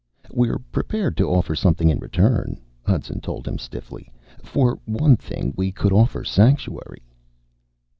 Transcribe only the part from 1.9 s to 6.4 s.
return," Hudson told him stiffly. "For one thing, we could offer